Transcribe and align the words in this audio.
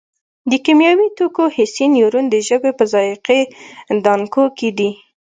د 0.51 0.53
کیمیاوي 0.65 1.07
توکو 1.17 1.43
حسي 1.55 1.85
نیورون 1.95 2.25
د 2.29 2.35
ژبې 2.47 2.71
په 2.79 2.83
ذایقې 2.93 3.41
دانکو 4.05 4.43
کې 4.57 4.69
دي. 4.77 4.89